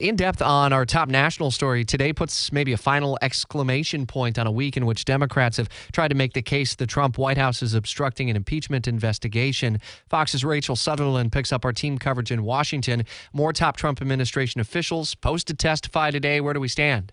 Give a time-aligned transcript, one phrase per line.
[0.00, 4.46] In depth on our top national story today puts maybe a final exclamation point on
[4.48, 7.62] a week in which Democrats have tried to make the case the Trump White House
[7.62, 9.78] is obstructing an impeachment investigation.
[10.08, 13.04] Fox's Rachel Sutherland picks up our team coverage in Washington.
[13.32, 16.40] More top Trump administration officials post to testify today.
[16.40, 17.12] Where do we stand?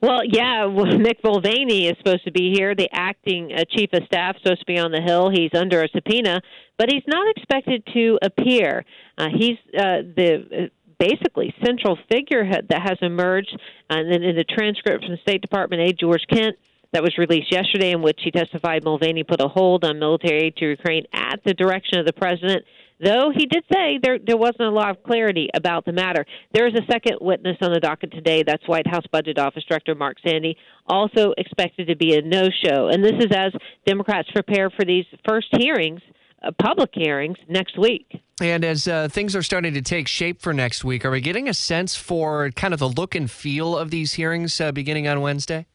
[0.00, 2.74] Well, yeah, Mick Mulvaney is supposed to be here.
[2.74, 5.28] The acting uh, chief of staff supposed to be on the Hill.
[5.28, 6.40] He's under a subpoena,
[6.78, 8.86] but he's not expected to appear.
[9.18, 15.04] Uh, he's uh, the basically central figurehead that has emerged, and then in the transcript
[15.04, 16.56] from the State Department aide George Kent
[16.92, 20.56] that was released yesterday, in which he testified Mulvaney put a hold on military aid
[20.56, 22.64] to Ukraine at the direction of the president.
[23.02, 26.26] Though he did say there there wasn't a lot of clarity about the matter.
[26.52, 28.42] There is a second witness on the docket today.
[28.42, 32.88] That's White House Budget Office Director Mark Sandy, also expected to be a no-show.
[32.88, 33.52] And this is as
[33.86, 36.02] Democrats prepare for these first hearings,
[36.42, 38.20] uh, public hearings next week.
[38.40, 41.48] And as uh, things are starting to take shape for next week, are we getting
[41.48, 45.20] a sense for kind of the look and feel of these hearings uh, beginning on
[45.20, 45.66] Wednesday?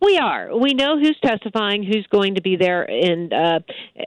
[0.00, 0.56] We are.
[0.56, 3.60] We know who's testifying, who's going to be there, and uh,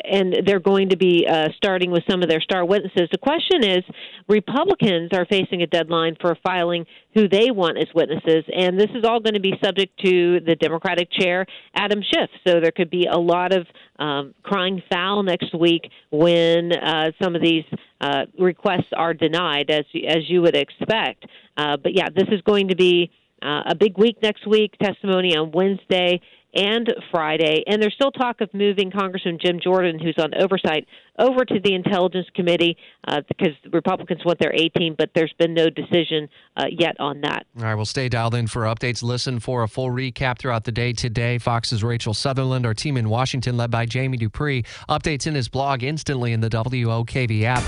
[0.09, 3.09] and they're going to be uh, starting with some of their star witnesses.
[3.12, 3.84] The question is,
[4.28, 9.04] Republicans are facing a deadline for filing who they want as witnesses, and this is
[9.04, 11.45] all going to be subject to the Democratic chair,
[11.76, 12.30] Adam Schiff.
[12.48, 13.67] So there could be a lot of
[14.00, 17.66] um, crying foul next week when uh, some of these
[18.00, 21.25] uh, requests are denied, as as you would expect.
[21.58, 23.11] Uh, but yeah, this is going to be
[23.44, 26.22] uh, a big week next week, testimony on Wednesday
[26.53, 27.63] and Friday.
[27.67, 30.87] And there's still talk of moving Congressman Jim Jordan, who's on oversight,
[31.17, 32.77] over to the Intelligence Committee
[33.08, 36.27] uh, because Republicans want their A team, but there's been no decision
[36.58, 37.45] uh, yet on that.
[37.58, 39.03] All right, we'll stay dialed in for updates.
[39.03, 41.37] Listen for a full recap throughout the day today.
[41.37, 44.64] Fox's Rachel Sutherland, our team in Washington, led by Jamie Dupree.
[44.89, 47.64] Updates in his blog instantly in the WOKV app.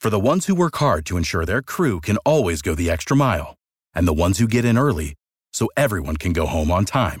[0.00, 3.16] For the ones who work hard to ensure their crew can always go the extra
[3.16, 3.56] mile
[3.94, 5.14] and the ones who get in early
[5.52, 7.20] so everyone can go home on time.